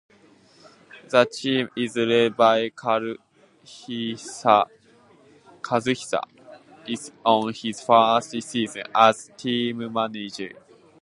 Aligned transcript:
The 1.09 1.25
team 1.27 1.69
is 1.77 1.95
led 1.95 2.35
by 2.35 2.71
Kazuhisa 2.71 3.19
Ishii 6.03 7.11
on 7.23 7.53
his 7.53 7.81
first 7.81 8.31
season 8.41 8.83
as 8.95 9.29
team 9.37 9.93
manager. 9.93 10.53